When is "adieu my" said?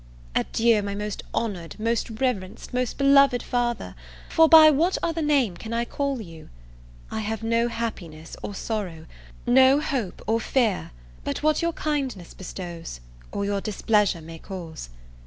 0.33-0.95